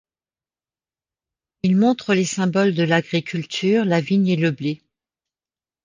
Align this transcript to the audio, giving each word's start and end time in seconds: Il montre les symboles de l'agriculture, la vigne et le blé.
Il 1.61 1.77
montre 1.77 2.15
les 2.15 2.25
symboles 2.25 2.73
de 2.73 2.81
l'agriculture, 2.81 3.85
la 3.85 4.01
vigne 4.01 4.29
et 4.29 4.35
le 4.35 4.49
blé. 4.49 4.81